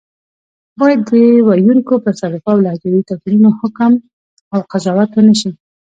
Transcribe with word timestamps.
بايد 0.79 1.01
د 1.07 1.09
ویونکو 1.47 1.93
پر 2.03 2.13
سلیقو 2.21 2.49
او 2.53 2.59
لهجوي 2.65 3.01
توپیرونو 3.09 3.49
حکم 3.59 3.93
او 4.53 4.59
قضاوت 4.71 5.11
ونشي 5.13 5.51